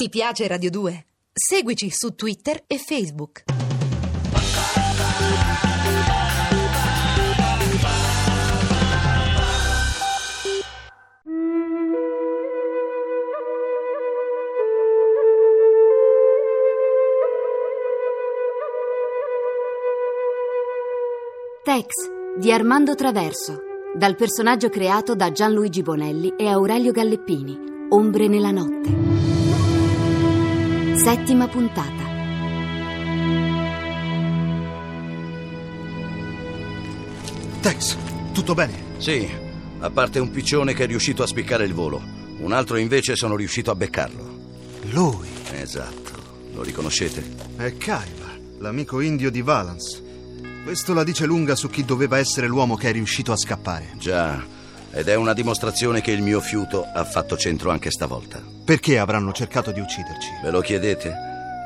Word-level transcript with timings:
Ti 0.00 0.08
piace 0.10 0.46
Radio 0.46 0.70
2? 0.70 1.06
Seguici 1.32 1.90
su 1.90 2.14
Twitter 2.14 2.62
e 2.68 2.78
Facebook. 2.78 3.42
Tex 21.64 21.86
di 22.38 22.52
Armando 22.52 22.94
Traverso, 22.94 23.62
dal 23.96 24.14
personaggio 24.14 24.68
creato 24.68 25.16
da 25.16 25.32
Gianluigi 25.32 25.82
Bonelli 25.82 26.34
e 26.36 26.46
Aurelio 26.46 26.92
Galleppini, 26.92 27.58
Ombre 27.88 28.28
nella 28.28 28.52
notte. 28.52 29.37
Settima 31.02 31.46
puntata. 31.46 32.16
Tex, 37.60 37.96
tutto 38.32 38.54
bene? 38.54 38.72
Sì, 38.98 39.28
a 39.78 39.90
parte 39.90 40.18
un 40.18 40.30
piccione 40.30 40.74
che 40.74 40.84
è 40.84 40.86
riuscito 40.86 41.22
a 41.22 41.26
spiccare 41.26 41.64
il 41.64 41.72
volo. 41.72 42.02
Un 42.40 42.52
altro 42.52 42.76
invece 42.78 43.14
sono 43.14 43.36
riuscito 43.36 43.70
a 43.70 43.76
beccarlo. 43.76 44.38
Lui 44.90 45.28
Esatto. 45.52 46.12
Lo 46.52 46.62
riconoscete? 46.62 47.24
è 47.56 47.76
Kaiba, 47.76 48.36
l'amico 48.58 49.00
indio 49.00 49.30
di 49.30 49.40
Valance. 49.40 50.02
Questo 50.64 50.94
la 50.94 51.04
dice 51.04 51.26
lunga 51.26 51.54
su 51.54 51.68
chi 51.70 51.84
doveva 51.84 52.18
essere 52.18 52.48
l'uomo 52.48 52.74
che 52.74 52.88
è 52.88 52.92
riuscito 52.92 53.30
a 53.30 53.36
scappare. 53.36 53.92
Già. 53.98 54.44
Ed 54.90 55.06
è 55.06 55.14
una 55.14 55.32
dimostrazione 55.32 56.00
che 56.00 56.10
il 56.10 56.22
mio 56.22 56.40
fiuto 56.40 56.82
ha 56.82 57.04
fatto 57.04 57.36
centro 57.36 57.70
anche 57.70 57.92
stavolta. 57.92 58.57
Perché 58.68 58.98
avranno 58.98 59.32
cercato 59.32 59.72
di 59.72 59.80
ucciderci? 59.80 60.28
Ve 60.42 60.50
lo 60.50 60.60
chiedete? 60.60 61.10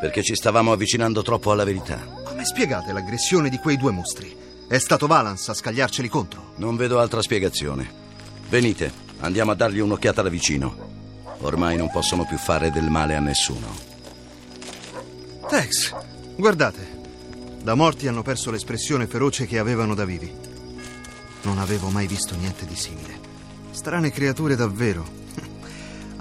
Perché 0.01 0.23
ci 0.23 0.37
stavamo 0.37 0.71
avvicinando 0.71 1.23
troppo 1.23 1.51
alla 1.51 1.65
verità. 1.65 1.99
Come 2.23 2.45
spiegate 2.45 2.93
l'aggressione 2.93 3.49
di 3.49 3.59
quei 3.59 3.77
due 3.77 3.91
mostri? 3.91 4.33
È 4.69 4.79
stato 4.79 5.09
Valance 5.09 5.51
a 5.51 5.55
scagliarceli 5.55 6.07
contro? 6.07 6.53
Non 6.59 6.77
vedo 6.77 7.01
altra 7.01 7.21
spiegazione. 7.21 7.91
Venite, 8.49 8.93
andiamo 9.19 9.51
a 9.51 9.57
dargli 9.57 9.81
un'occhiata 9.81 10.23
da 10.23 10.29
vicino. 10.29 10.77
Ormai 11.41 11.77
non 11.77 11.91
possono 11.91 12.25
più 12.25 12.39
fare 12.39 12.71
del 12.71 12.89
male 12.89 13.17
a 13.17 13.21
nessuno. 13.21 13.67
Tex, 15.49 15.93
guardate. 16.37 17.01
Da 17.65 17.75
morti 17.75 18.07
hanno 18.07 18.23
perso 18.23 18.53
l'espressione 18.53 19.09
feroce 19.09 19.47
che 19.47 19.59
avevano 19.59 19.97
da 19.97 20.05
vivi. 20.05 20.33
Non 21.43 21.59
avevo 21.59 21.89
mai 21.89 22.07
visto 22.07 22.37
niente 22.37 22.65
di 22.65 22.77
simile. 22.77 23.19
Strane 23.73 24.13
creature 24.13 24.55
davvero. 24.55 25.22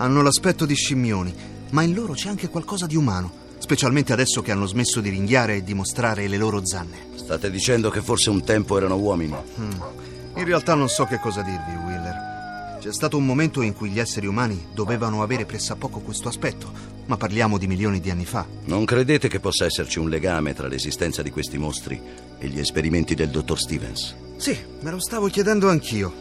Hanno 0.01 0.23
l'aspetto 0.23 0.65
di 0.65 0.73
scimmioni, 0.73 1.31
ma 1.69 1.83
in 1.83 1.93
loro 1.93 2.13
c'è 2.13 2.27
anche 2.27 2.49
qualcosa 2.49 2.87
di 2.87 2.95
umano, 2.95 3.31
specialmente 3.59 4.11
adesso 4.11 4.41
che 4.41 4.51
hanno 4.51 4.65
smesso 4.65 4.99
di 4.99 5.09
ringhiare 5.09 5.57
e 5.57 5.63
di 5.63 5.75
mostrare 5.75 6.27
le 6.27 6.37
loro 6.37 6.65
zanne. 6.65 7.09
State 7.17 7.51
dicendo 7.51 7.91
che 7.91 8.01
forse 8.01 8.31
un 8.31 8.43
tempo 8.43 8.77
erano 8.77 8.97
uomini? 8.97 9.35
In 9.57 10.43
realtà 10.43 10.73
non 10.73 10.89
so 10.89 11.05
che 11.05 11.19
cosa 11.19 11.43
dirvi, 11.43 11.75
Wheeler. 11.85 12.79
C'è 12.79 12.91
stato 12.91 13.15
un 13.15 13.27
momento 13.27 13.61
in 13.61 13.75
cui 13.75 13.91
gli 13.91 13.99
esseri 13.99 14.25
umani 14.25 14.69
dovevano 14.73 15.21
avere 15.21 15.45
pressappoco 15.45 15.99
questo 15.99 16.29
aspetto, 16.29 16.71
ma 17.05 17.15
parliamo 17.15 17.59
di 17.59 17.67
milioni 17.67 17.99
di 17.99 18.09
anni 18.09 18.25
fa. 18.25 18.47
Non 18.65 18.85
credete 18.85 19.27
che 19.27 19.39
possa 19.39 19.65
esserci 19.65 19.99
un 19.99 20.09
legame 20.09 20.55
tra 20.55 20.67
l'esistenza 20.67 21.21
di 21.21 21.29
questi 21.29 21.59
mostri 21.59 22.01
e 22.39 22.47
gli 22.47 22.57
esperimenti 22.57 23.13
del 23.13 23.29
dottor 23.29 23.59
Stevens? 23.59 24.15
Sì, 24.37 24.57
me 24.79 24.89
lo 24.89 24.99
stavo 24.99 25.27
chiedendo 25.27 25.69
anch'io. 25.69 26.11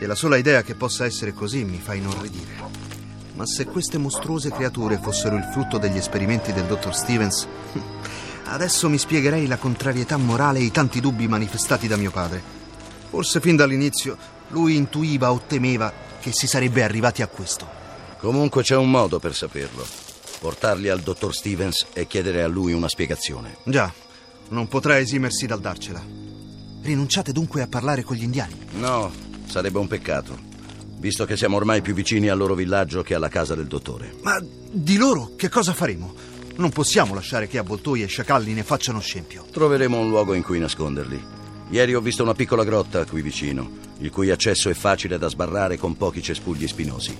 E 0.00 0.06
la 0.06 0.16
sola 0.16 0.36
idea 0.36 0.64
che 0.64 0.74
possa 0.74 1.04
essere 1.04 1.32
così 1.32 1.62
mi 1.62 1.78
fa 1.80 1.94
inorridire. 1.94 2.90
Ma 3.34 3.46
se 3.46 3.64
queste 3.64 3.98
mostruose 3.98 4.50
creature 4.50 4.98
fossero 4.98 5.36
il 5.36 5.48
frutto 5.52 5.78
degli 5.78 5.96
esperimenti 5.96 6.52
del 6.52 6.66
dottor 6.66 6.94
Stevens, 6.94 7.46
adesso 8.46 8.88
mi 8.88 8.98
spiegherei 8.98 9.46
la 9.46 9.56
contrarietà 9.56 10.16
morale 10.16 10.58
e 10.58 10.64
i 10.64 10.70
tanti 10.70 11.00
dubbi 11.00 11.26
manifestati 11.28 11.86
da 11.86 11.96
mio 11.96 12.10
padre. 12.10 12.42
Forse 13.08 13.40
fin 13.40 13.56
dall'inizio 13.56 14.16
lui 14.48 14.76
intuiva 14.76 15.32
o 15.32 15.42
temeva 15.46 15.92
che 16.20 16.32
si 16.32 16.46
sarebbe 16.46 16.82
arrivati 16.82 17.22
a 17.22 17.26
questo. 17.26 17.66
Comunque 18.18 18.62
c'è 18.62 18.76
un 18.76 18.90
modo 18.90 19.18
per 19.18 19.34
saperlo. 19.34 19.84
Portarli 20.38 20.88
al 20.88 21.00
dottor 21.00 21.34
Stevens 21.34 21.86
e 21.92 22.06
chiedere 22.06 22.42
a 22.42 22.48
lui 22.48 22.72
una 22.72 22.88
spiegazione. 22.88 23.56
Già, 23.64 23.92
non 24.50 24.68
potrà 24.68 24.98
esimersi 24.98 25.46
dal 25.46 25.60
darcela. 25.60 26.02
Rinunciate 26.82 27.32
dunque 27.32 27.62
a 27.62 27.68
parlare 27.68 28.02
con 28.02 28.16
gli 28.16 28.22
indiani. 28.22 28.58
No, 28.72 29.10
sarebbe 29.46 29.78
un 29.78 29.86
peccato, 29.86 30.38
visto 31.02 31.24
che 31.24 31.36
siamo 31.36 31.56
ormai 31.56 31.82
più 31.82 31.94
vicini 31.94 32.28
al 32.28 32.38
loro 32.38 32.54
villaggio 32.54 33.02
che 33.02 33.16
alla 33.16 33.28
casa 33.28 33.56
del 33.56 33.66
dottore. 33.66 34.14
Ma 34.22 34.40
di 34.40 34.96
loro 34.96 35.32
che 35.34 35.48
cosa 35.48 35.72
faremo? 35.72 36.14
Non 36.54 36.70
possiamo 36.70 37.12
lasciare 37.12 37.48
che 37.48 37.58
avvoltoi 37.58 38.04
e 38.04 38.06
sciacalli 38.06 38.52
ne 38.52 38.62
facciano 38.62 39.00
scempio. 39.00 39.44
Troveremo 39.50 39.98
un 39.98 40.08
luogo 40.08 40.32
in 40.32 40.44
cui 40.44 40.60
nasconderli. 40.60 41.20
Ieri 41.70 41.94
ho 41.96 42.00
visto 42.00 42.22
una 42.22 42.34
piccola 42.34 42.62
grotta 42.62 43.04
qui 43.04 43.20
vicino, 43.20 43.68
il 43.98 44.12
cui 44.12 44.30
accesso 44.30 44.70
è 44.70 44.74
facile 44.74 45.18
da 45.18 45.28
sbarrare 45.28 45.76
con 45.76 45.96
pochi 45.96 46.22
cespugli 46.22 46.68
spinosi. 46.68 47.16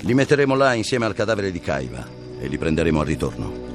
Li 0.00 0.14
metteremo 0.14 0.54
là 0.54 0.72
insieme 0.72 1.04
al 1.04 1.12
cadavere 1.12 1.52
di 1.52 1.60
Kaiva 1.60 2.08
e 2.40 2.48
li 2.48 2.56
prenderemo 2.56 3.00
al 3.00 3.06
ritorno. 3.06 3.66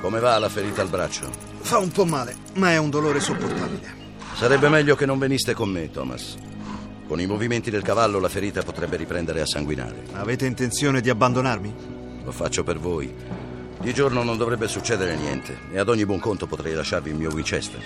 Come 0.00 0.18
va 0.18 0.38
la 0.38 0.48
ferita 0.48 0.80
al 0.80 0.88
braccio? 0.88 1.30
Fa 1.58 1.76
un 1.76 1.90
po' 1.90 2.06
male, 2.06 2.36
ma 2.54 2.70
è 2.70 2.78
un 2.78 2.88
dolore 2.88 3.20
sopportabile. 3.20 4.05
Sarebbe 4.36 4.68
meglio 4.68 4.96
che 4.96 5.06
non 5.06 5.18
veniste 5.18 5.54
con 5.54 5.70
me, 5.70 5.90
Thomas. 5.90 6.36
Con 7.08 7.18
i 7.18 7.26
movimenti 7.26 7.70
del 7.70 7.80
cavallo 7.80 8.20
la 8.20 8.28
ferita 8.28 8.62
potrebbe 8.62 8.98
riprendere 8.98 9.40
a 9.40 9.46
sanguinare. 9.46 10.04
Avete 10.12 10.44
intenzione 10.44 11.00
di 11.00 11.08
abbandonarmi? 11.08 11.74
Lo 12.22 12.32
faccio 12.32 12.62
per 12.62 12.78
voi. 12.78 13.14
Di 13.80 13.94
giorno 13.94 14.22
non 14.22 14.36
dovrebbe 14.36 14.68
succedere 14.68 15.16
niente 15.16 15.56
e 15.72 15.78
ad 15.78 15.88
ogni 15.88 16.04
buon 16.04 16.20
conto 16.20 16.46
potrei 16.46 16.74
lasciarvi 16.74 17.08
il 17.08 17.16
mio 17.16 17.32
Winchester. 17.32 17.80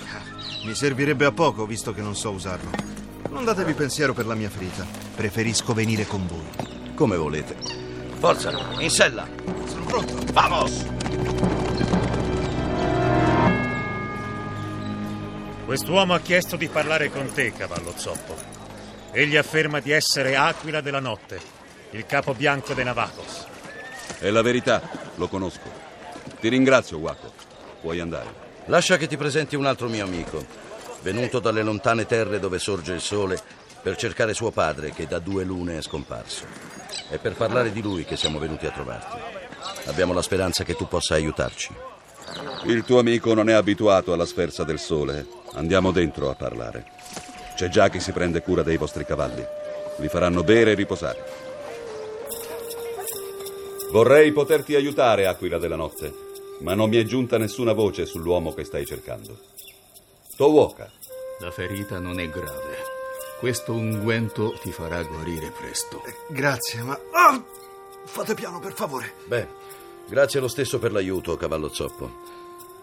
Mi 0.64 0.74
servirebbe 0.74 1.24
a 1.24 1.30
poco, 1.30 1.66
visto 1.66 1.94
che 1.94 2.02
non 2.02 2.16
so 2.16 2.32
usarlo. 2.32 2.70
Non 3.30 3.44
datevi 3.44 3.74
pensiero 3.74 4.12
per 4.12 4.26
la 4.26 4.34
mia 4.34 4.50
ferita. 4.50 4.84
Preferisco 5.14 5.72
venire 5.72 6.04
con 6.04 6.26
voi. 6.26 6.94
Come 6.96 7.16
volete. 7.16 7.54
Forza, 8.18 8.50
in 8.80 8.90
sella. 8.90 9.24
Sono 9.66 9.84
pronto. 9.84 10.14
Vamos! 10.32 11.59
Quest'uomo 15.70 16.14
ha 16.14 16.18
chiesto 16.18 16.56
di 16.56 16.66
parlare 16.66 17.10
con 17.10 17.32
te, 17.32 17.52
cavallo 17.52 17.94
zoppo. 17.96 18.34
Egli 19.12 19.36
afferma 19.36 19.78
di 19.78 19.92
essere 19.92 20.34
Aquila 20.34 20.80
della 20.80 20.98
Notte, 20.98 21.40
il 21.92 22.06
capo 22.06 22.34
bianco 22.34 22.74
dei 22.74 22.82
Navajos. 22.82 23.46
È 24.18 24.28
la 24.30 24.42
verità, 24.42 24.82
lo 25.14 25.28
conosco. 25.28 25.70
Ti 26.40 26.48
ringrazio, 26.48 26.98
Waco. 26.98 27.32
Puoi 27.82 28.00
andare. 28.00 28.34
Lascia 28.64 28.96
che 28.96 29.06
ti 29.06 29.16
presenti 29.16 29.54
un 29.54 29.64
altro 29.64 29.88
mio 29.88 30.04
amico, 30.04 30.44
venuto 31.02 31.38
dalle 31.38 31.62
lontane 31.62 32.04
terre 32.04 32.40
dove 32.40 32.58
sorge 32.58 32.94
il 32.94 33.00
sole 33.00 33.40
per 33.80 33.94
cercare 33.94 34.34
suo 34.34 34.50
padre 34.50 34.90
che 34.90 35.06
da 35.06 35.20
due 35.20 35.44
lune 35.44 35.78
è 35.78 35.82
scomparso. 35.82 36.46
È 37.08 37.18
per 37.18 37.34
parlare 37.34 37.70
di 37.70 37.80
lui 37.80 38.04
che 38.04 38.16
siamo 38.16 38.40
venuti 38.40 38.66
a 38.66 38.72
trovarti. 38.72 39.18
Abbiamo 39.84 40.14
la 40.14 40.22
speranza 40.22 40.64
che 40.64 40.74
tu 40.74 40.88
possa 40.88 41.14
aiutarci. 41.14 41.72
Il 42.64 42.82
tuo 42.84 42.98
amico 42.98 43.34
non 43.34 43.48
è 43.48 43.52
abituato 43.52 44.12
alla 44.12 44.26
sferza 44.26 44.64
del 44.64 44.80
sole. 44.80 45.38
Andiamo 45.54 45.90
dentro 45.90 46.30
a 46.30 46.34
parlare. 46.34 46.84
C'è 47.54 47.68
già 47.68 47.88
chi 47.88 48.00
si 48.00 48.12
prende 48.12 48.42
cura 48.42 48.62
dei 48.62 48.76
vostri 48.76 49.04
cavalli. 49.04 49.44
Li 49.96 50.08
faranno 50.08 50.42
bere 50.42 50.72
e 50.72 50.74
riposare. 50.74 51.24
Vorrei 53.90 54.32
poterti 54.32 54.74
aiutare, 54.76 55.26
Aquila 55.26 55.58
della 55.58 55.76
Notte, 55.76 56.12
ma 56.60 56.74
non 56.74 56.88
mi 56.88 56.96
è 56.96 57.02
giunta 57.02 57.38
nessuna 57.38 57.72
voce 57.72 58.06
sull'uomo 58.06 58.54
che 58.54 58.64
stai 58.64 58.86
cercando. 58.86 59.36
Towoka, 60.36 60.90
La 61.40 61.50
ferita 61.50 61.98
non 61.98 62.20
è 62.20 62.28
grave. 62.28 62.76
Questo 63.40 63.72
unguento 63.72 64.52
ti 64.62 64.70
farà 64.70 65.02
guarire 65.02 65.50
presto. 65.50 66.02
Grazie, 66.28 66.82
ma... 66.82 66.98
Ah! 67.12 67.42
Fate 68.04 68.34
piano, 68.34 68.60
per 68.60 68.72
favore. 68.74 69.14
Beh, 69.26 69.48
grazie 70.08 70.40
lo 70.40 70.48
stesso 70.48 70.78
per 70.78 70.92
l'aiuto, 70.92 71.36
cavallo 71.36 71.68
zoppo. 71.72 72.38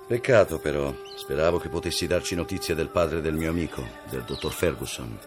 Peccato 0.08 0.58
però, 0.58 0.96
speravo 1.18 1.58
che 1.58 1.68
potessi 1.68 2.08
darci 2.08 2.34
notizie 2.34 2.74
del 2.74 2.88
padre 2.88 3.20
del 3.20 3.34
mio 3.34 3.50
amico, 3.50 3.86
del 4.10 4.22
dottor 4.22 4.54
Ferguson. 4.54 5.20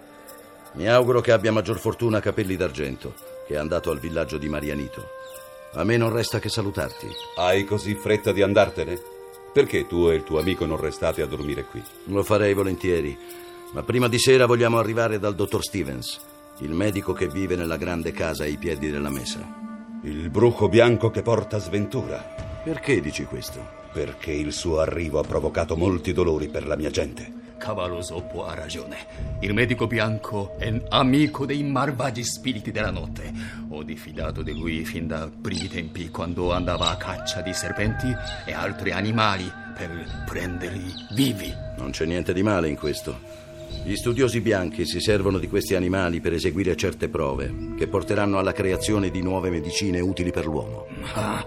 Mi 0.73 0.89
auguro 0.89 1.21
che 1.21 1.33
abbia 1.33 1.53
maggior 1.53 1.79
fortuna 1.79 2.17
a 2.17 2.21
Capelli 2.23 2.57
d'Argento, 2.57 3.13
che 3.47 3.55
è 3.55 3.57
andato 3.59 3.91
al 3.91 3.99
villaggio 3.99 4.39
di 4.39 4.49
Marianito. 4.49 5.07
A 5.75 5.85
me 5.85 5.99
non 5.99 6.11
resta 6.11 6.39
che 6.39 6.49
salutarti. 6.49 7.09
hai 7.37 7.65
così 7.65 7.95
fretta 7.95 8.33
di 8.33 8.41
andartene? 8.41 8.99
Perché 9.53 9.87
tu 9.87 10.09
e 10.09 10.15
il 10.15 10.25
tuo 10.25 10.39
amico 10.39 10.65
non 10.65 10.81
restate 10.81 11.21
a 11.21 11.27
dormire 11.27 11.65
qui? 11.65 11.83
Lo 12.05 12.23
farei 12.23 12.55
volentieri, 12.55 13.15
ma 13.73 13.83
prima 13.83 14.09
di 14.09 14.19
sera 14.19 14.47
vogliamo 14.47 14.79
arrivare 14.79 15.19
dal 15.19 15.35
dottor 15.35 15.63
Stevens, 15.63 16.19
il 16.61 16.71
medico 16.71 17.13
che 17.13 17.29
vive 17.29 17.55
nella 17.55 17.77
grande 17.77 18.13
casa 18.13 18.45
ai 18.45 18.57
piedi 18.57 18.91
della 18.91 19.11
mesa. 19.11 19.47
Il 20.05 20.31
bruco 20.31 20.71
bianco 20.71 21.11
che 21.11 21.21
porta 21.21 21.59
sventura. 21.59 22.63
Perché 22.65 23.03
dici 23.03 23.25
questo? 23.25 23.80
Perché 23.93 24.33
il 24.33 24.53
suo 24.53 24.81
arrivo 24.81 25.19
ha 25.19 25.25
provocato 25.25 25.77
molti 25.77 26.13
dolori 26.13 26.49
per 26.49 26.67
la 26.67 26.77
mia 26.77 26.91
gente. 26.91 27.39
Cavallo 27.61 28.01
Zoppo 28.01 28.47
ha 28.47 28.55
ragione. 28.55 28.97
Il 29.41 29.53
medico 29.53 29.87
bianco 29.87 30.57
è 30.57 30.81
amico 30.89 31.45
dei 31.45 31.63
malvagi 31.63 32.25
spiriti 32.25 32.71
della 32.71 32.91
notte. 32.91 33.31
Ho 33.69 33.83
diffidato 33.83 34.43
di 34.43 34.53
lui 34.53 34.85
fin 34.87 35.07
da 35.07 35.29
primi 35.29 35.69
tempi 35.69 36.09
quando 36.09 36.53
andava 36.53 36.89
a 36.89 36.97
caccia 36.97 37.43
di 37.43 37.53
serpenti 37.53 38.11
e 38.47 38.53
altri 38.55 38.93
animali 38.93 39.53
per 39.77 40.25
prenderli 40.25 40.93
vivi. 41.11 41.55
Non 41.77 41.91
c'è 41.91 42.07
niente 42.07 42.33
di 42.33 42.43
male 42.43 42.69
in 42.69 42.77
questo. 42.77 43.50
Gli 43.83 43.97
studiosi 43.97 44.41
bianchi 44.41 44.87
si 44.87 45.01
servono 45.01 45.39
di 45.39 45.49
questi 45.49 45.75
animali 45.75 46.21
per 46.21 46.33
eseguire 46.33 46.77
certe 46.77 47.09
prove 47.09 47.75
che 47.77 47.89
porteranno 47.89 48.39
alla 48.39 48.53
creazione 48.53 49.11
di 49.11 49.23
nuove 49.23 49.51
medicine 49.51 50.01
utili 50.01 50.31
per 50.31 50.47
l'uomo. 50.47 50.87
Ma 51.15 51.45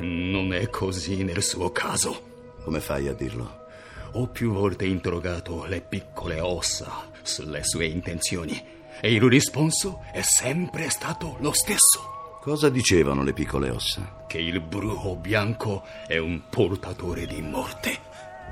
non 0.00 0.52
è 0.52 0.68
così 0.68 1.22
nel 1.22 1.42
suo 1.42 1.70
caso. 1.70 2.54
Come 2.64 2.80
fai 2.80 3.08
a 3.08 3.12
dirlo? 3.12 3.66
Ho 4.12 4.26
più 4.26 4.52
volte 4.52 4.86
interrogato 4.86 5.64
le 5.66 5.80
piccole 5.80 6.40
ossa 6.40 7.10
sulle 7.22 7.62
sue 7.62 7.86
intenzioni 7.86 8.60
e 9.00 9.12
il 9.12 9.22
risponso 9.22 10.02
è 10.12 10.22
sempre 10.22 10.90
stato 10.90 11.36
lo 11.40 11.52
stesso. 11.52 12.16
Cosa 12.40 12.68
dicevano 12.68 13.22
le 13.22 13.32
piccole 13.32 13.70
ossa? 13.70 14.24
Che 14.26 14.38
il 14.38 14.60
bruco 14.60 15.16
bianco 15.16 15.84
è 16.06 16.16
un 16.18 16.42
portatore 16.48 17.26
di 17.26 17.40
morte. 17.42 18.07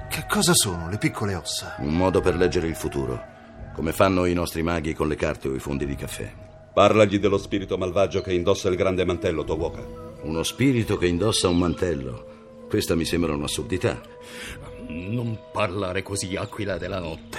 Che 0.09 0.27
cosa 0.29 0.55
sono 0.55 0.89
le 0.89 0.99
piccole 0.99 1.35
ossa? 1.35 1.77
Un 1.79 1.95
modo 1.95 2.21
per 2.21 2.37
leggere 2.37 2.67
il 2.67 2.75
futuro, 2.75 3.23
come 3.75 3.93
fanno 3.93 4.25
i 4.25 4.33
nostri 4.33 4.63
maghi 4.63 4.95
con 4.95 5.09
le 5.09 5.17
carte 5.17 5.49
o 5.49 5.55
i 5.55 5.59
fondi 5.59 5.85
di 5.85 5.95
caffè. 5.95 6.33
Parlagli 6.73 7.19
dello 7.19 7.39
spirito 7.39 7.79
malvagio 7.79 8.21
che 8.21 8.33
indossa 8.33 8.69
il 8.69 8.77
grande 8.77 9.05
mantello, 9.05 9.45
Towoka. 9.45 9.85
Uno 10.23 10.43
spirito 10.43 10.97
che 10.97 11.07
indossa 11.07 11.49
un 11.49 11.59
mantello. 11.59 12.65
Questa 12.69 12.95
mi 12.95 13.05
sembra 13.05 13.35
un'assurdità. 13.35 14.01
Non 14.89 15.39
parlare 15.53 16.03
così, 16.03 16.37
Aquila 16.37 16.79
della 16.79 16.99
notte. 16.99 17.39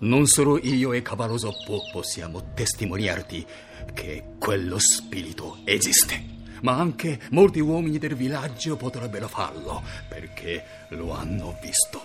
Non 0.00 0.26
solo 0.26 0.58
io 0.58 0.92
e 0.92 1.02
Cavallo 1.02 1.38
Zoppo 1.38 1.80
possiamo 1.92 2.52
testimoniarti 2.54 3.46
che 3.94 4.24
quello 4.38 4.78
spirito 4.78 5.58
esiste. 5.64 6.31
Ma 6.62 6.72
anche 6.78 7.20
molti 7.30 7.60
uomini 7.60 7.98
del 7.98 8.14
villaggio 8.14 8.76
potrebbero 8.76 9.28
farlo, 9.28 9.82
perché 10.08 10.64
lo 10.88 11.12
hanno 11.12 11.56
visto. 11.60 12.00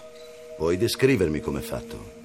Puoi 0.55 0.77
descrivermi 0.77 1.39
come 1.39 1.59
è 1.59 1.63
fatto? 1.63 2.15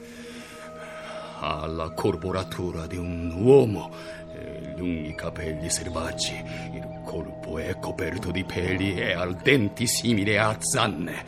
Ha 1.41 1.67
la 1.67 1.91
corporatura 1.91 2.87
di 2.87 2.97
un 2.97 3.33
uomo, 3.37 3.91
eh, 4.35 4.75
lunghi 4.77 5.15
capelli 5.15 5.69
selvaggi, 5.69 6.35
il 6.73 6.92
corpo 7.13 7.59
è 7.59 7.79
coperto 7.79 8.31
di 8.31 8.43
peli 8.43 8.95
e 8.95 9.13
ha 9.13 9.27
denti 9.27 9.87
simili 9.87 10.39
a 10.39 10.57
zanne. 10.59 11.25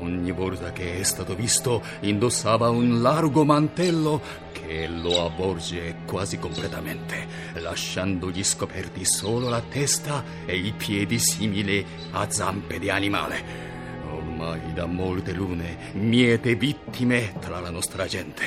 Ogni 0.00 0.32
volta 0.32 0.72
che 0.72 0.98
è 0.98 1.02
stato 1.04 1.36
visto 1.36 1.80
indossava 2.00 2.68
un 2.70 3.00
largo 3.00 3.44
mantello 3.44 4.20
che 4.50 4.88
lo 4.88 5.26
avvolge 5.26 5.98
quasi 6.04 6.36
completamente, 6.40 7.28
lasciandogli 7.52 8.42
scoperti 8.42 9.04
solo 9.04 9.48
la 9.48 9.60
testa 9.60 10.24
e 10.46 10.56
i 10.56 10.72
piedi 10.72 11.20
simili 11.20 11.86
a 12.10 12.28
zampe 12.28 12.80
di 12.80 12.90
animale. 12.90 13.68
Ormai 14.10 14.72
da 14.72 14.86
molte 14.86 15.30
lune 15.32 15.92
miete 15.92 16.56
vittime 16.56 17.34
tra 17.38 17.60
la 17.60 17.70
nostra 17.70 18.04
gente. 18.06 18.42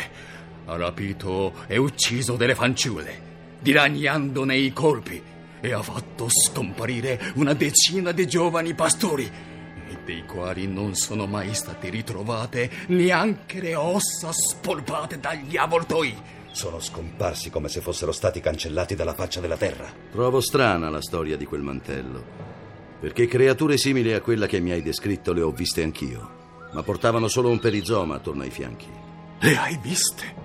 Ha 0.65 0.75
rapito 0.75 1.53
e 1.65 1.77
ucciso 1.77 2.35
delle 2.35 2.55
fanciulle, 2.55 3.31
dilaniandone 3.61 4.57
i 4.57 4.73
colpi, 4.73 5.31
e 5.63 5.71
ha 5.71 5.81
fatto 5.81 6.27
scomparire 6.27 7.31
una 7.35 7.53
decina 7.53 8.11
di 8.11 8.27
giovani 8.27 8.73
pastori 8.73 9.31
dei 10.03 10.25
quali 10.25 10.67
non 10.67 10.95
sono 10.95 11.25
mai 11.25 11.53
state 11.53 11.89
ritrovate 11.89 12.69
neanche 12.87 13.61
le 13.61 13.73
ossa 13.75 14.31
spolpate 14.33 15.17
dagli 15.19 15.55
avvoltoi. 15.55 16.13
Sono 16.51 16.81
scomparsi 16.81 17.49
come 17.49 17.69
se 17.69 17.79
fossero 17.79 18.11
stati 18.11 18.41
cancellati 18.41 18.95
dalla 18.95 19.13
faccia 19.13 19.39
della 19.39 19.55
terra. 19.55 19.91
Trovo 20.11 20.41
strana 20.41 20.89
la 20.89 21.01
storia 21.01 21.37
di 21.37 21.45
quel 21.45 21.61
mantello, 21.61 22.21
perché 22.99 23.27
creature 23.27 23.77
simili 23.77 24.11
a 24.11 24.19
quella 24.19 24.45
che 24.45 24.59
mi 24.59 24.71
hai 24.71 24.81
descritto 24.81 25.31
le 25.31 25.41
ho 25.41 25.51
viste 25.51 25.81
anch'io, 25.81 26.41
ma 26.73 26.83
portavano 26.83 27.29
solo 27.29 27.49
un 27.49 27.59
perizoma 27.59 28.15
attorno 28.15 28.43
ai 28.43 28.51
fianchi. 28.51 28.89
Le 29.39 29.57
hai 29.57 29.79
viste? 29.81 30.35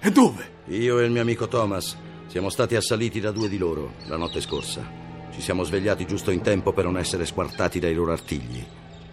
E 0.00 0.10
dove? 0.10 0.54
Io 0.68 0.98
e 0.98 1.04
il 1.04 1.10
mio 1.10 1.20
amico 1.20 1.46
Thomas 1.46 1.96
siamo 2.36 2.50
stati 2.50 2.76
assaliti 2.76 3.18
da 3.18 3.30
due 3.30 3.48
di 3.48 3.56
loro 3.56 3.94
la 4.08 4.18
notte 4.18 4.42
scorsa. 4.42 4.86
Ci 5.32 5.40
siamo 5.40 5.62
svegliati 5.62 6.04
giusto 6.04 6.30
in 6.30 6.42
tempo 6.42 6.74
per 6.74 6.84
non 6.84 6.98
essere 6.98 7.24
squartati 7.24 7.78
dai 7.78 7.94
loro 7.94 8.12
artigli. 8.12 8.62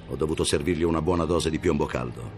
Ho 0.10 0.16
dovuto 0.18 0.44
servirgli 0.44 0.84
una 0.84 1.02
buona 1.02 1.24
dose 1.24 1.50
di 1.50 1.58
piombo 1.58 1.86
caldo. 1.86 2.32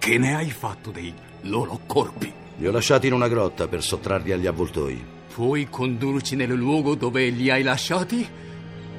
Che 0.00 0.18
ne 0.18 0.34
hai 0.34 0.50
fatto 0.50 0.90
dei 0.90 1.14
loro 1.42 1.78
corpi? 1.86 2.32
Li 2.56 2.66
ho 2.66 2.72
lasciati 2.72 3.06
in 3.06 3.12
una 3.12 3.28
grotta 3.28 3.68
per 3.68 3.84
sottrarli 3.84 4.32
agli 4.32 4.48
avvoltoi. 4.48 5.00
Puoi 5.32 5.68
condurci 5.70 6.34
nel 6.34 6.54
luogo 6.54 6.96
dove 6.96 7.28
li 7.28 7.48
hai 7.48 7.62
lasciati? 7.62 8.28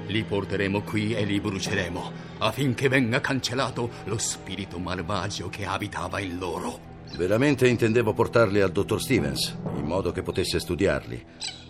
Li 0.08 0.24
porteremo 0.24 0.82
qui 0.82 1.14
e 1.14 1.26
li 1.26 1.42
bruceremo 1.42 2.12
affinché 2.38 2.88
venga 2.88 3.20
cancellato 3.20 3.90
lo 4.06 4.18
spirito 4.18 4.80
malvagio 4.80 5.50
che 5.50 5.66
abitava 5.66 6.22
in 6.22 6.38
loro. 6.38 6.91
Veramente 7.18 7.68
intendevo 7.68 8.14
portarli 8.14 8.62
al 8.62 8.72
dottor 8.72 9.02
Stevens, 9.02 9.56
in 9.76 9.86
modo 9.86 10.12
che 10.12 10.24
potesse 10.24 10.60
studiarli. 10.60 11.24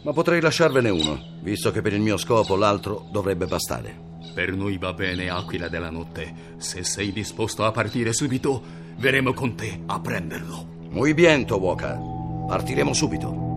Ma 0.04 0.14
potrei 0.14 0.40
lasciarvene 0.40 0.90
uno, 0.90 1.20
visto 1.42 1.72
che 1.72 1.82
per 1.82 1.94
il 1.94 2.02
mio 2.02 2.18
scopo 2.18 2.56
l'altro 2.56 3.08
dovrebbe 3.12 3.46
bastare. 3.46 4.10
Per 4.34 4.56
noi 4.56 4.78
va 4.78 4.94
bene, 4.94 5.30
Aquila 5.30 5.68
della 5.68 5.90
Notte. 5.90 6.56
Se 6.58 6.84
sei 6.84 7.12
disposto 7.12 7.66
a 7.66 7.72
partire 7.72 8.14
subito, 8.14 8.62
verremo 8.98 9.34
con 9.34 9.56
te 9.56 9.82
a 9.86 10.00
prenderlo. 10.00 10.66
Muy 10.90 11.14
bien, 11.14 11.46
Towoka. 11.46 12.00
Partiremo 12.48 12.94
subito. 12.94 13.50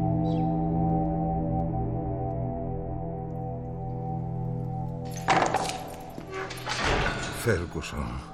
Ferguson, 7.43 8.33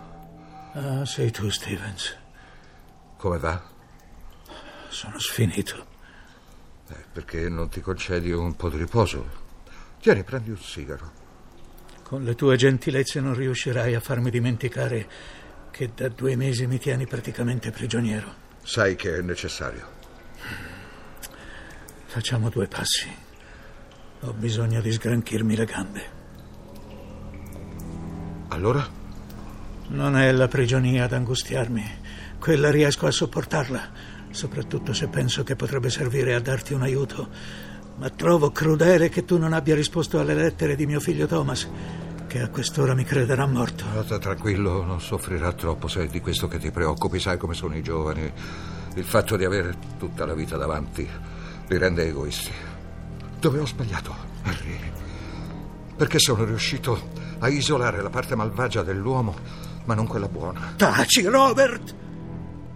Ah, 0.72 1.04
sei 1.04 1.30
tu, 1.32 1.50
Stevens. 1.50 2.14
Come 3.20 3.36
va? 3.36 3.62
Sono 4.88 5.18
sfinito. 5.18 5.86
Eh, 6.88 7.04
perché 7.12 7.50
non 7.50 7.68
ti 7.68 7.82
concedi 7.82 8.32
un 8.32 8.56
po' 8.56 8.70
di 8.70 8.78
riposo? 8.78 9.28
Tieni, 10.00 10.24
prendi 10.24 10.48
un 10.48 10.58
sigaro. 10.58 11.12
Con 12.02 12.24
le 12.24 12.34
tue 12.34 12.56
gentilezze 12.56 13.20
non 13.20 13.34
riuscirai 13.34 13.94
a 13.94 14.00
farmi 14.00 14.30
dimenticare 14.30 15.06
che 15.70 15.90
da 15.94 16.08
due 16.08 16.34
mesi 16.34 16.66
mi 16.66 16.78
tieni 16.78 17.06
praticamente 17.06 17.70
prigioniero. 17.70 18.34
Sai 18.62 18.96
che 18.96 19.18
è 19.18 19.20
necessario. 19.20 19.86
Facciamo 22.06 22.48
due 22.48 22.66
passi. 22.68 23.06
Ho 24.20 24.32
bisogno 24.32 24.80
di 24.80 24.90
sgranchirmi 24.90 25.56
le 25.56 25.64
gambe. 25.66 26.10
Allora? 28.48 28.88
Non 29.88 30.16
è 30.16 30.32
la 30.32 30.48
prigionia 30.48 31.04
ad 31.04 31.12
angustiarmi. 31.12 31.99
Quella 32.40 32.70
riesco 32.70 33.06
a 33.06 33.10
sopportarla, 33.10 33.90
soprattutto 34.30 34.94
se 34.94 35.08
penso 35.08 35.42
che 35.42 35.56
potrebbe 35.56 35.90
servire 35.90 36.34
a 36.34 36.40
darti 36.40 36.72
un 36.72 36.80
aiuto. 36.80 37.28
Ma 37.98 38.08
trovo 38.08 38.50
crudele 38.50 39.10
che 39.10 39.26
tu 39.26 39.36
non 39.36 39.52
abbia 39.52 39.74
risposto 39.74 40.18
alle 40.18 40.32
lettere 40.32 40.74
di 40.74 40.86
mio 40.86 41.00
figlio 41.00 41.26
Thomas, 41.26 41.68
che 42.26 42.40
a 42.40 42.48
quest'ora 42.48 42.94
mi 42.94 43.04
crederà 43.04 43.46
morto. 43.46 43.84
Sta 44.04 44.18
tranquillo, 44.18 44.82
non 44.82 45.02
soffrirà 45.02 45.52
troppo 45.52 45.86
se 45.86 46.04
è 46.04 46.06
di 46.06 46.20
questo 46.20 46.48
che 46.48 46.58
ti 46.58 46.70
preoccupi. 46.70 47.20
Sai 47.20 47.36
come 47.36 47.52
sono 47.52 47.76
i 47.76 47.82
giovani. 47.82 48.32
Il 48.94 49.04
fatto 49.04 49.36
di 49.36 49.44
avere 49.44 49.76
tutta 49.98 50.24
la 50.24 50.32
vita 50.32 50.56
davanti 50.56 51.06
li 51.68 51.76
rende 51.76 52.06
egoisti. 52.06 52.50
Dove 53.38 53.58
ho 53.58 53.66
sbagliato, 53.66 54.14
Harry? 54.44 54.78
Perché 55.94 56.18
sono 56.18 56.44
riuscito 56.44 57.10
a 57.38 57.48
isolare 57.48 58.00
la 58.00 58.10
parte 58.10 58.34
malvagia 58.34 58.82
dell'uomo, 58.82 59.36
ma 59.84 59.92
non 59.92 60.06
quella 60.06 60.28
buona. 60.28 60.72
Taci, 60.76 61.26
Robert! 61.26 62.08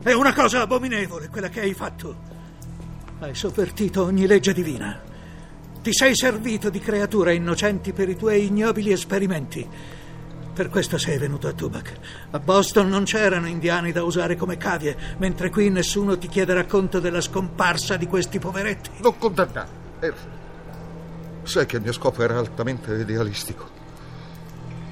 È 0.05 0.13
una 0.13 0.35
cosa 0.35 0.61
abominevole 0.61 1.31
quella 1.31 1.49
che 1.49 1.61
hai 1.61 1.73
fatto. 1.73 2.15
Hai 3.21 3.35
sovvertito 3.35 4.05
ogni 4.05 4.27
legge 4.27 4.53
divina. 4.53 5.01
Ti 5.81 5.95
sei 5.95 6.15
servito 6.15 6.69
di 6.69 6.79
creature 6.79 7.35
innocenti 7.35 7.95
per 7.95 8.11
i 8.11 8.15
tuoi 8.15 8.45
ignobili 8.45 8.93
esperimenti. 8.93 9.67
Per 10.53 10.69
questo 10.69 10.99
sei 10.99 11.17
venuto 11.17 11.49
a 11.49 11.53
Tubac. 11.55 11.97
A 12.33 12.39
Boston 12.39 12.91
non 12.91 13.05
c'erano 13.05 13.49
indiani 13.49 13.93
da 13.93 14.03
usare 14.03 14.37
come 14.37 14.59
cavie, 14.59 14.95
mentre 15.17 15.49
qui 15.49 15.71
nessuno 15.71 16.19
ti 16.19 16.29
chiederà 16.29 16.67
conto 16.67 17.01
della 17.01 17.23
scomparsa 17.23 17.97
di 17.97 18.07
questi 18.07 18.39
poveretti. 18.39 18.91
Non 19.01 19.17
condannare. 19.17 19.69
Harry. 20.01 20.15
Sai 21.45 21.65
che 21.65 21.77
il 21.77 21.83
mio 21.83 21.93
scopo 21.93 22.23
era 22.23 22.39
altamente 22.39 22.93
idealistico. 22.93 23.71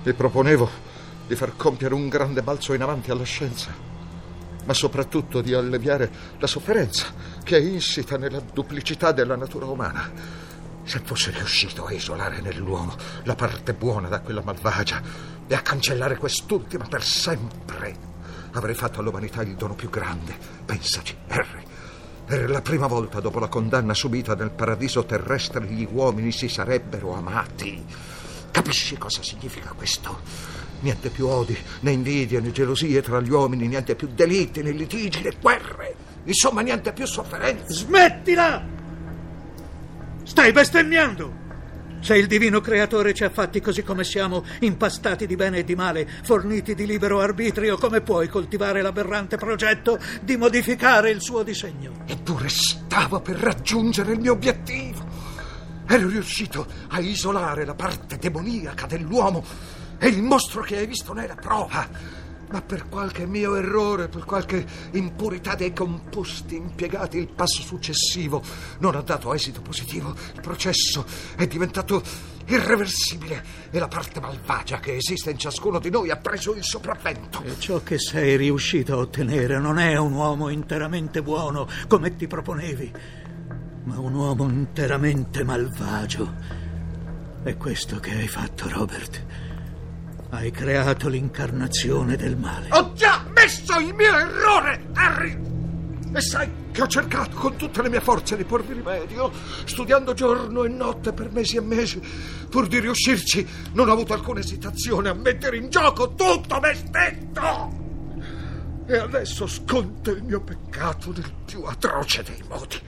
E 0.04 0.14
proponevo 0.14 0.70
di 1.26 1.36
far 1.36 1.54
compiere 1.54 1.92
un 1.92 2.08
grande 2.08 2.42
balzo 2.42 2.72
in 2.72 2.80
avanti 2.80 3.10
alla 3.10 3.24
scienza, 3.24 3.90
ma 4.64 4.74
soprattutto 4.74 5.40
di 5.40 5.54
alleviare 5.54 6.10
la 6.38 6.46
sofferenza 6.46 7.06
che 7.42 7.56
è 7.56 7.60
insita 7.60 8.16
nella 8.16 8.40
duplicità 8.40 9.12
della 9.12 9.36
natura 9.36 9.66
umana. 9.66 10.10
Se 10.84 11.00
fosse 11.04 11.30
riuscito 11.30 11.84
a 11.84 11.92
isolare 11.92 12.40
nell'uomo 12.40 12.96
la 13.24 13.34
parte 13.34 13.72
buona 13.72 14.08
da 14.08 14.20
quella 14.20 14.42
malvagia 14.42 15.00
e 15.46 15.54
a 15.54 15.60
cancellare 15.60 16.16
quest'ultima 16.16 16.86
per 16.88 17.02
sempre, 17.02 17.96
avrei 18.52 18.74
fatto 18.74 19.00
all'umanità 19.00 19.42
il 19.42 19.54
dono 19.54 19.74
più 19.74 19.90
grande. 19.90 20.36
Pensaci, 20.64 21.16
Harry. 21.28 21.62
Per 22.24 22.48
la 22.48 22.62
prima 22.62 22.86
volta 22.86 23.20
dopo 23.20 23.38
la 23.38 23.48
condanna 23.48 23.94
subita 23.94 24.34
nel 24.34 24.52
paradiso 24.52 25.04
terrestre 25.04 25.66
gli 25.66 25.86
uomini 25.90 26.32
si 26.32 26.48
sarebbero 26.48 27.14
amati. 27.14 27.84
Capisci 28.50 28.96
cosa 28.96 29.22
significa 29.22 29.72
questo? 29.72 30.20
Niente 30.82 31.10
più 31.10 31.26
odi, 31.26 31.56
né 31.80 31.92
invidie, 31.92 32.40
né 32.40 32.50
gelosie 32.50 33.00
tra 33.02 33.20
gli 33.20 33.30
uomini, 33.30 33.68
niente 33.68 33.94
più 33.94 34.08
delitti, 34.08 34.62
né 34.62 34.72
litigi, 34.72 35.22
né 35.22 35.32
guerre. 35.40 35.94
Insomma, 36.24 36.60
niente 36.60 36.92
più 36.92 37.06
sofferenza. 37.06 37.72
Smettila! 37.72 38.64
Stai 40.24 40.52
bestemmiando! 40.52 41.40
Se 42.00 42.16
il 42.16 42.26
divino 42.26 42.60
creatore 42.60 43.14
ci 43.14 43.22
ha 43.22 43.30
fatti 43.30 43.60
così 43.60 43.84
come 43.84 44.02
siamo, 44.02 44.44
impastati 44.60 45.24
di 45.24 45.36
bene 45.36 45.58
e 45.58 45.64
di 45.64 45.76
male, 45.76 46.08
forniti 46.24 46.74
di 46.74 46.84
libero 46.84 47.20
arbitrio, 47.20 47.78
come 47.78 48.00
puoi 48.00 48.26
coltivare 48.26 48.82
l'aberrante 48.82 49.36
progetto 49.36 50.00
di 50.20 50.36
modificare 50.36 51.10
il 51.10 51.22
suo 51.22 51.44
disegno? 51.44 51.92
Eppure 52.06 52.48
stavo 52.48 53.20
per 53.20 53.36
raggiungere 53.36 54.14
il 54.14 54.18
mio 54.18 54.32
obiettivo. 54.32 55.06
Ero 55.86 56.08
riuscito 56.08 56.66
a 56.88 56.98
isolare 56.98 57.64
la 57.64 57.74
parte 57.74 58.18
demoniaca 58.18 58.86
dell'uomo 58.86 59.44
e 60.02 60.08
il 60.08 60.20
mostro 60.20 60.62
che 60.62 60.78
hai 60.78 60.86
visto 60.88 61.12
ne 61.12 61.24
è 61.24 61.28
la 61.28 61.36
prova. 61.36 61.88
Ma 62.50 62.60
per 62.60 62.88
qualche 62.88 63.24
mio 63.24 63.54
errore, 63.54 64.08
per 64.08 64.24
qualche 64.24 64.66
impurità 64.90 65.54
dei 65.54 65.72
composti 65.72 66.56
impiegati, 66.56 67.18
il 67.18 67.28
passo 67.28 67.62
successivo 67.62 68.42
non 68.80 68.96
ha 68.96 69.00
dato 69.00 69.32
esito 69.32 69.62
positivo. 69.62 70.12
Il 70.34 70.40
processo 70.40 71.06
è 71.36 71.46
diventato 71.46 72.02
irreversibile 72.46 73.44
e 73.70 73.78
la 73.78 73.86
parte 73.86 74.18
malvagia 74.18 74.80
che 74.80 74.96
esiste 74.96 75.30
in 75.30 75.38
ciascuno 75.38 75.78
di 75.78 75.88
noi 75.88 76.10
ha 76.10 76.16
preso 76.16 76.52
il 76.52 76.64
sopravvento. 76.64 77.40
E 77.44 77.54
ciò 77.60 77.80
che 77.84 77.98
sei 77.98 78.36
riuscito 78.36 78.94
a 78.94 78.96
ottenere 78.96 79.60
non 79.60 79.78
è 79.78 79.96
un 79.96 80.14
uomo 80.14 80.48
interamente 80.48 81.22
buono 81.22 81.68
come 81.86 82.16
ti 82.16 82.26
proponevi, 82.26 82.92
ma 83.84 84.00
un 84.00 84.14
uomo 84.14 84.48
interamente 84.48 85.44
malvagio. 85.44 86.34
È 87.44 87.56
questo 87.56 88.00
che 88.00 88.10
hai 88.10 88.28
fatto, 88.28 88.68
Robert. 88.68 89.41
Hai 90.34 90.50
creato 90.50 91.10
l'incarnazione 91.10 92.16
del 92.16 92.38
male. 92.38 92.68
Ho 92.70 92.94
già 92.94 93.22
messo 93.34 93.78
il 93.78 93.92
mio 93.92 94.16
errore, 94.16 94.88
Harry! 94.94 95.38
E 96.10 96.20
sai 96.22 96.50
che 96.72 96.80
ho 96.80 96.86
cercato 96.86 97.36
con 97.36 97.56
tutte 97.56 97.82
le 97.82 97.90
mie 97.90 98.00
forze 98.00 98.34
di 98.34 98.44
porvi 98.44 98.72
rimedio, 98.72 99.30
studiando 99.66 100.14
giorno 100.14 100.64
e 100.64 100.70
notte 100.70 101.12
per 101.12 101.30
mesi 101.30 101.58
e 101.58 101.60
mesi. 101.60 102.00
Pur 102.48 102.66
di 102.66 102.80
riuscirci, 102.80 103.46
non 103.74 103.90
ho 103.90 103.92
avuto 103.92 104.14
alcuna 104.14 104.40
esitazione 104.40 105.10
a 105.10 105.14
mettere 105.14 105.58
in 105.58 105.68
gioco 105.68 106.14
tutto 106.14 106.60
me 106.60 106.74
stesso! 106.76 107.80
E 108.86 108.96
adesso 108.96 109.46
sconto 109.46 110.12
il 110.12 110.22
mio 110.22 110.40
peccato 110.40 111.12
nel 111.12 111.30
più 111.44 111.62
atroce 111.64 112.22
dei 112.22 112.42
modi. 112.48 112.80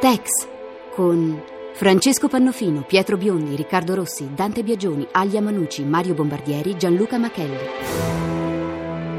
Tex 0.00 0.48
con 0.94 1.42
Francesco 1.74 2.26
Pannofino, 2.26 2.84
Pietro 2.84 3.18
Biondi, 3.18 3.54
Riccardo 3.54 3.94
Rossi, 3.94 4.30
Dante 4.34 4.62
Biagioni, 4.62 5.06
Aglia 5.12 5.42
Manucci, 5.42 5.84
Mario 5.84 6.14
Bombardieri, 6.14 6.78
Gianluca 6.78 7.18
Machelli. 7.18 7.58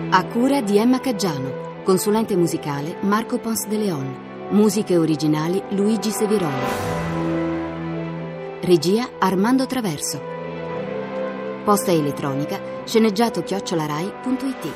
A 0.10 0.26
cura 0.26 0.60
di 0.62 0.80
Emma 0.80 1.00
Caggiano, 1.00 1.84
consulente 1.84 2.36
musicale 2.36 2.96
Marco 3.02 3.38
Pons 3.38 3.68
de 3.68 3.78
Leon, 3.78 4.48
musiche 4.50 4.98
originali 4.98 5.62
Luigi 5.70 6.10
Seviroli. 6.10 6.66
Regia 8.62 9.08
Armando 9.20 9.68
Traverso. 9.68 10.20
Posta 11.64 11.92
elettronica 11.92 12.60
sceneggiato 12.86 13.44
chiocciolarai.it. 13.44 14.74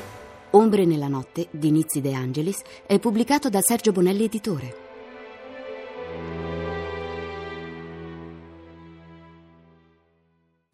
Ombre 0.50 0.84
nella 0.84 1.08
notte 1.08 1.48
di 1.50 1.72
Nizzi 1.72 2.00
De 2.00 2.14
Angelis 2.14 2.60
è 2.86 2.96
pubblicato 3.00 3.48
da 3.48 3.60
Sergio 3.60 3.90
Bonelli 3.90 4.26
Editore. 4.26 4.85